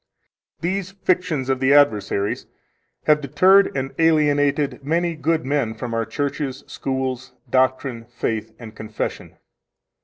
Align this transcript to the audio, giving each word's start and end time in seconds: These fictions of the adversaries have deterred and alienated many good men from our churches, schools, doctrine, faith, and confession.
These 0.61 0.93
fictions 0.93 1.47
of 1.47 1.59
the 1.59 1.75
adversaries 1.75 2.47
have 3.05 3.21
deterred 3.21 3.71
and 3.77 3.93
alienated 3.99 4.83
many 4.83 5.15
good 5.15 5.45
men 5.45 5.75
from 5.75 5.93
our 5.93 6.05
churches, 6.07 6.63
schools, 6.65 7.33
doctrine, 7.51 8.05
faith, 8.05 8.51
and 8.57 8.75
confession. 8.75 9.37